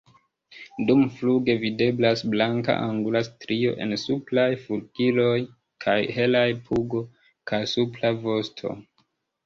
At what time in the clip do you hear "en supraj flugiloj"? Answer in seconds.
3.87-5.37